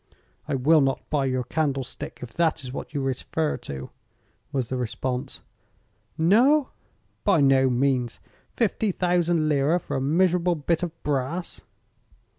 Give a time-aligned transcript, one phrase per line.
[0.47, 3.91] "I will not buy your candlestick, if that is what you refer to,"
[4.51, 5.41] was the response.
[6.17, 6.69] "No?"
[7.23, 8.19] "By no means.
[8.57, 11.61] Fifty thousand lira, for a miserable bit of brass!"